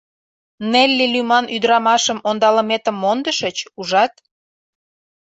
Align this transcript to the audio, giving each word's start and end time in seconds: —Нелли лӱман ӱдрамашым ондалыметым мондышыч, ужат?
—Нелли 0.71 1.05
лӱман 1.13 1.45
ӱдрамашым 1.55 2.19
ондалыметым 2.29 2.95
мондышыч, 3.03 3.57
ужат? 3.79 4.13